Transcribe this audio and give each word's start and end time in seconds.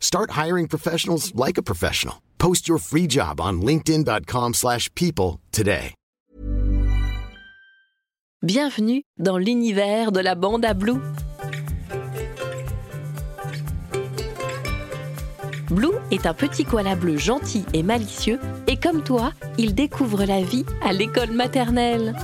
Start 0.00 0.30
hiring 0.32 0.66
professionals 0.68 1.32
like 1.34 1.58
a 1.58 1.62
professional. 1.62 2.16
Post 2.38 2.66
your 2.66 2.78
free 2.78 3.06
job 3.06 3.40
on 3.40 3.60
linkedin.com/people 3.60 4.54
slash 4.54 4.88
people 4.94 5.38
today. 5.52 5.94
Bienvenue 8.42 9.02
dans 9.18 9.36
l'univers 9.36 10.12
de 10.12 10.20
la 10.20 10.36
bande 10.36 10.64
à 10.64 10.72
Blue. 10.72 11.00
Blue 15.70 15.96
est 16.12 16.24
un 16.24 16.34
petit 16.34 16.64
koala 16.64 16.94
bleu 16.94 17.18
gentil 17.18 17.64
et 17.74 17.82
malicieux 17.82 18.38
et 18.68 18.76
comme 18.76 19.02
toi, 19.02 19.32
il 19.58 19.74
découvre 19.74 20.24
la 20.24 20.40
vie 20.40 20.64
à 20.82 20.92
l'école 20.92 21.32
maternelle. 21.32 22.14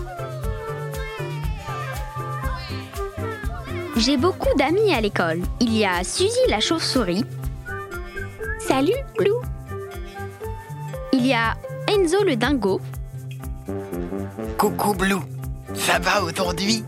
J'ai 3.97 4.16
beaucoup 4.16 4.56
d'amis 4.56 4.95
à 4.95 5.00
l'école. 5.00 5.42
Il 5.61 5.77
y 5.77 5.84
a 5.84 6.05
Suzy 6.05 6.30
la 6.48 6.61
chauve-souris. 6.61 7.25
Salut, 8.66 8.92
Blue. 9.18 9.41
Il 11.12 11.27
y 11.27 11.34
a 11.34 11.55
Enzo 11.86 12.25
le 12.25 12.34
dingo. 12.34 12.80
Coucou 14.56 14.94
Blue, 14.94 15.20
ça 15.75 15.98
va 15.98 16.22
aujourd'hui? 16.22 16.83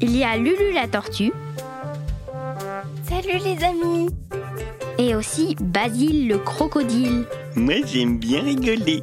Il 0.00 0.16
y 0.16 0.24
a 0.24 0.36
Lulu 0.36 0.72
la 0.72 0.88
tortue. 0.88 1.32
Salut 3.08 3.38
les 3.44 3.62
amis. 3.62 4.08
Et 4.98 5.14
aussi 5.14 5.54
Basile 5.60 6.28
le 6.28 6.38
crocodile. 6.38 7.26
Moi 7.54 7.74
j'aime 7.84 8.18
bien 8.18 8.42
rigoler. 8.42 9.02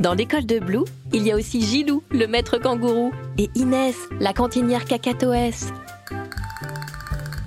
Dans 0.00 0.14
l'école 0.14 0.46
de 0.46 0.58
Blue, 0.58 0.84
il 1.12 1.26
y 1.26 1.32
a 1.32 1.36
aussi 1.36 1.60
Gilou, 1.62 2.02
le 2.10 2.26
maître 2.26 2.58
kangourou, 2.58 3.12
et 3.38 3.50
Inès, 3.54 3.96
la 4.20 4.32
cantinière 4.32 4.84
cacatoès. 4.84 5.72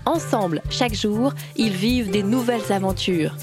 Ensemble, 0.09 0.63
chaque 0.71 0.95
jour, 0.95 1.33
ils 1.55 1.71
vivent 1.71 2.09
des 2.09 2.23
nouvelles 2.23 2.71
aventures. 2.71 3.35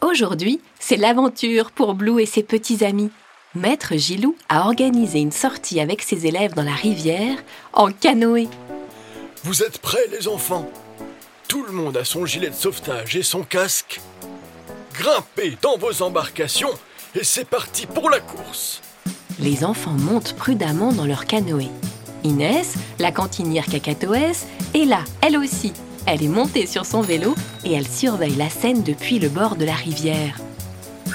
Aujourd'hui, 0.00 0.62
c'est 0.78 0.96
l'aventure 0.96 1.70
pour 1.70 1.92
Blue 1.92 2.22
et 2.22 2.24
ses 2.24 2.42
petits 2.42 2.82
amis. 2.82 3.10
Maître 3.54 3.94
Gilou 3.96 4.36
a 4.48 4.64
organisé 4.64 5.18
une 5.18 5.32
sortie 5.32 5.80
avec 5.80 6.00
ses 6.00 6.26
élèves 6.26 6.54
dans 6.54 6.62
la 6.62 6.72
rivière 6.72 7.36
en 7.74 7.92
canoë. 7.92 8.48
Vous 9.44 9.62
êtes 9.62 9.76
prêts 9.76 10.08
les 10.10 10.28
enfants? 10.28 10.66
Tout 11.46 11.62
le 11.62 11.72
monde 11.72 11.98
a 11.98 12.06
son 12.06 12.24
gilet 12.24 12.48
de 12.48 12.54
sauvetage 12.54 13.16
et 13.16 13.22
son 13.22 13.42
casque. 13.42 14.00
Grimpez 15.00 15.56
dans 15.62 15.78
vos 15.78 16.02
embarcations 16.02 16.74
et 17.14 17.24
c'est 17.24 17.46
parti 17.46 17.86
pour 17.86 18.10
la 18.10 18.20
course. 18.20 18.82
Les 19.38 19.64
enfants 19.64 19.96
montent 19.96 20.34
prudemment 20.34 20.92
dans 20.92 21.06
leur 21.06 21.24
canoë. 21.24 21.70
Inès, 22.22 22.74
la 22.98 23.10
cantinière 23.10 23.64
cacatoès, 23.64 24.46
est 24.74 24.84
là, 24.84 25.02
elle 25.22 25.38
aussi. 25.38 25.72
Elle 26.04 26.22
est 26.22 26.28
montée 26.28 26.66
sur 26.66 26.84
son 26.84 27.00
vélo 27.00 27.34
et 27.64 27.72
elle 27.72 27.88
surveille 27.88 28.36
la 28.36 28.50
Seine 28.50 28.82
depuis 28.82 29.18
le 29.18 29.30
bord 29.30 29.56
de 29.56 29.64
la 29.64 29.72
rivière. 29.72 30.36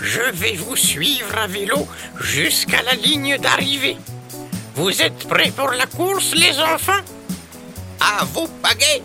Je 0.01 0.31
vais 0.34 0.56
vous 0.56 0.75
suivre 0.75 1.38
à 1.38 1.45
vélo 1.45 1.88
jusqu'à 2.19 2.81
la 2.81 2.95
ligne 2.95 3.38
d'arrivée. 3.38 3.97
Vous 4.74 5.00
êtes 5.00 5.28
prêts 5.28 5.51
pour 5.56 5.69
la 5.69 5.85
course, 5.85 6.34
les 6.34 6.59
enfants? 6.59 7.03
À 8.01 8.25
vos 8.25 8.47
pagaies, 8.63 9.03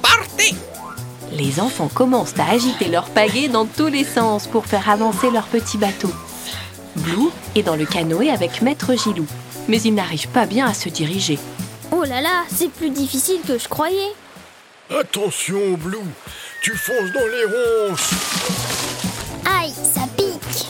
partez 0.00 0.54
Les 1.32 1.60
enfants 1.60 1.88
commencent 1.92 2.38
à 2.38 2.50
agiter 2.50 2.88
leurs 2.88 3.08
pagaies 3.08 3.48
dans 3.48 3.64
tous 3.64 3.86
les 3.86 4.04
sens 4.04 4.46
pour 4.46 4.66
faire 4.66 4.88
avancer 4.90 5.30
leur 5.30 5.46
petit 5.46 5.78
bateau. 5.78 6.10
Blue 6.96 7.28
est 7.54 7.62
dans 7.62 7.76
le 7.76 7.86
canoë 7.86 8.30
avec 8.30 8.62
Maître 8.62 8.94
Gilou, 8.96 9.26
mais 9.68 9.80
il 9.80 9.94
n'arrive 9.94 10.28
pas 10.28 10.46
bien 10.46 10.66
à 10.66 10.74
se 10.74 10.88
diriger. 10.88 11.38
Oh 11.92 12.02
là 12.02 12.20
là, 12.20 12.44
c'est 12.52 12.70
plus 12.70 12.90
difficile 12.90 13.40
que 13.46 13.58
je 13.58 13.68
croyais. 13.68 14.12
Attention 14.90 15.74
Blue, 15.78 15.98
tu 16.62 16.72
fonces 16.76 17.12
dans 17.12 17.20
les 17.20 17.88
ronces. 17.88 18.10
Aïe, 19.60 19.72
ça 19.72 20.02
pique. 20.16 20.66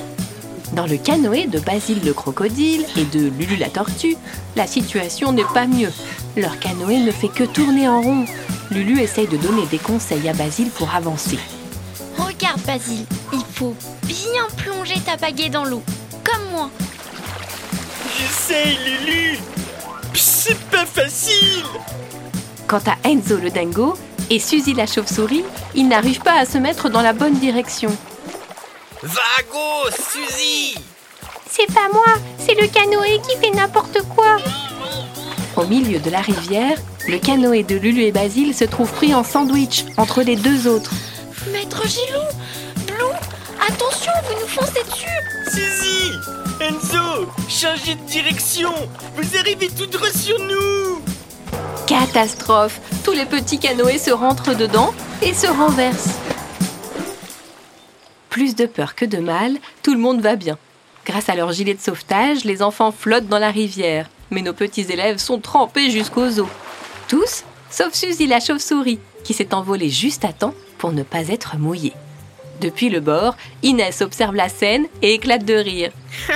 Dans 0.74 0.86
le 0.86 0.98
canoë 0.98 1.46
de 1.46 1.58
Basile 1.58 2.04
le 2.04 2.12
crocodile 2.12 2.84
et 2.96 3.04
de 3.04 3.28
Lulu 3.28 3.56
la 3.56 3.70
tortue, 3.70 4.16
la 4.56 4.66
situation 4.66 5.32
n'est 5.32 5.42
pas 5.54 5.66
mieux. 5.66 5.92
Leur 6.36 6.58
canoë 6.60 6.98
ne 6.98 7.10
fait 7.10 7.28
que 7.28 7.44
tourner 7.44 7.88
en 7.88 8.02
rond. 8.02 8.24
Lulu 8.70 9.00
essaye 9.00 9.26
de 9.26 9.36
donner 9.36 9.66
des 9.66 9.78
conseils 9.78 10.28
à 10.28 10.32
Basile 10.32 10.70
pour 10.70 10.94
avancer. 10.94 11.38
Regarde 12.16 12.60
Basile, 12.62 13.04
il 13.32 13.44
faut 13.52 13.74
bien 14.04 14.46
plonger 14.56 15.00
ta 15.00 15.16
pagaie 15.16 15.48
dans 15.48 15.64
l'eau, 15.64 15.82
comme 16.22 16.50
moi. 16.52 16.70
J'essaye 18.16 18.78
Lulu. 18.84 19.38
C'est 20.14 20.58
pas 20.70 20.86
facile. 20.86 21.64
Quant 22.68 22.82
à 22.86 23.08
Enzo 23.08 23.38
le 23.38 23.50
dingo 23.50 23.96
et 24.30 24.38
Suzy 24.38 24.74
la 24.74 24.86
chauve-souris, 24.86 25.44
ils 25.74 25.88
n'arrivent 25.88 26.20
pas 26.20 26.38
à 26.38 26.44
se 26.46 26.58
mettre 26.58 26.88
dans 26.88 27.02
la 27.02 27.12
bonne 27.12 27.34
direction. 27.34 27.90
Vago, 29.02 29.90
Suzy 29.90 30.76
C'est 31.50 31.72
pas 31.72 31.88
moi, 31.92 32.14
c'est 32.38 32.54
le 32.54 32.68
canoë 32.68 33.20
qui 33.28 33.36
fait 33.38 33.50
n'importe 33.50 33.98
quoi. 34.14 34.36
Au 35.60 35.66
milieu 35.66 35.98
de 35.98 36.08
la 36.08 36.22
rivière, 36.22 36.78
le 37.06 37.18
canoë 37.18 37.64
de 37.64 37.76
Lulu 37.76 38.04
et 38.04 38.12
Basile 38.12 38.54
se 38.54 38.64
trouve 38.64 38.90
pris 38.90 39.14
en 39.14 39.22
sandwich 39.22 39.84
entre 39.98 40.22
les 40.22 40.34
deux 40.34 40.66
autres. 40.66 40.92
Maître 41.52 41.86
Gilou, 41.86 42.24
Blue, 42.86 43.04
attention, 43.68 44.12
vous 44.26 44.40
nous 44.40 44.48
foncez 44.48 44.82
dessus. 44.84 45.06
Suzy 45.50 46.12
Enzo, 46.62 47.28
changez 47.50 47.94
de 47.94 48.10
direction. 48.10 48.72
Vous 49.16 49.36
arrivez 49.36 49.68
tout 49.68 49.84
droit 49.84 50.08
sur 50.08 50.38
nous. 50.38 51.02
Catastrophe 51.86 52.80
Tous 53.04 53.12
les 53.12 53.26
petits 53.26 53.58
canoës 53.58 53.98
se 53.98 54.12
rentrent 54.12 54.56
dedans 54.56 54.94
et 55.20 55.34
se 55.34 55.46
renversent. 55.46 56.16
Plus 58.30 58.56
de 58.56 58.64
peur 58.64 58.94
que 58.94 59.04
de 59.04 59.18
mal, 59.18 59.58
tout 59.82 59.92
le 59.92 60.00
monde 60.00 60.22
va 60.22 60.36
bien. 60.36 60.56
Grâce 61.06 61.28
à 61.28 61.34
leur 61.34 61.52
gilet 61.52 61.74
de 61.74 61.80
sauvetage, 61.80 62.44
les 62.44 62.62
enfants 62.62 62.92
flottent 62.92 63.28
dans 63.28 63.38
la 63.38 63.50
rivière, 63.50 64.08
mais 64.30 64.42
nos 64.42 64.52
petits 64.52 64.86
élèves 64.90 65.18
sont 65.18 65.40
trempés 65.40 65.90
jusqu'aux 65.90 66.40
os. 66.40 66.48
Tous, 67.08 67.44
sauf 67.70 67.94
Suzy 67.94 68.26
la 68.26 68.40
chauve-souris, 68.40 69.00
qui 69.24 69.34
s'est 69.34 69.54
envolée 69.54 69.90
juste 69.90 70.24
à 70.24 70.32
temps 70.32 70.54
pour 70.78 70.92
ne 70.92 71.02
pas 71.02 71.28
être 71.28 71.56
mouillée. 71.56 71.94
Depuis 72.60 72.90
le 72.90 73.00
bord, 73.00 73.36
Inès 73.62 74.02
observe 74.02 74.34
la 74.34 74.48
scène 74.48 74.86
et 75.02 75.14
éclate 75.14 75.44
de 75.44 75.54
rire. 75.54 75.92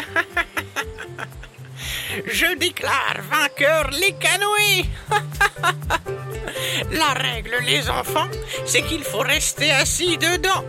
Je 2.26 2.56
déclare 2.56 3.18
vainqueur 3.30 3.90
les 3.90 4.12
canoës 4.12 4.86
La 6.92 7.12
règle, 7.14 7.56
les 7.66 7.90
enfants, 7.90 8.28
c'est 8.64 8.82
qu'il 8.82 9.02
faut 9.02 9.18
rester 9.18 9.70
assis 9.72 10.16
dedans. 10.16 10.64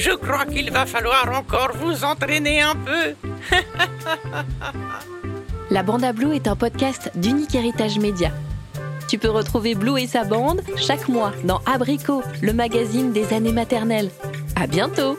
Je 0.00 0.12
crois 0.12 0.46
qu'il 0.46 0.70
va 0.70 0.86
falloir 0.86 1.28
encore 1.30 1.72
vous 1.74 2.04
entraîner 2.04 2.62
un 2.62 2.74
peu. 2.74 3.14
La 5.70 5.82
Bande 5.82 6.04
à 6.04 6.14
Blue 6.14 6.34
est 6.34 6.48
un 6.48 6.56
podcast 6.56 7.10
d'Unique 7.16 7.54
Héritage 7.54 7.98
Média. 7.98 8.30
Tu 9.08 9.18
peux 9.18 9.28
retrouver 9.28 9.74
Blue 9.74 10.00
et 10.00 10.06
sa 10.06 10.24
bande 10.24 10.62
chaque 10.78 11.06
mois 11.08 11.32
dans 11.44 11.60
Abricot, 11.66 12.22
le 12.40 12.54
magazine 12.54 13.12
des 13.12 13.34
années 13.34 13.52
maternelles. 13.52 14.08
À 14.56 14.66
bientôt! 14.66 15.18